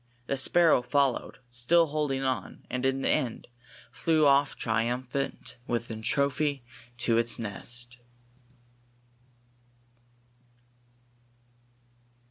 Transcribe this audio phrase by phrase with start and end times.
[0.25, 3.47] The sparrow followed, still holding on; and, in the end,
[3.91, 6.63] flew off triumphant with the trophy
[6.97, 7.97] to its nest.